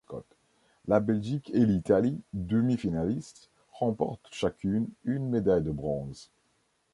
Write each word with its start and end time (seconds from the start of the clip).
La 0.87 0.99
Belgique 0.99 1.51
et 1.53 1.63
l'Italie, 1.63 2.19
demi-finalistes, 2.33 3.51
remportent 3.71 4.29
chacune 4.31 4.89
une 5.05 5.29
médaille 5.29 5.61
de 5.61 5.69
bronze. 5.69 6.31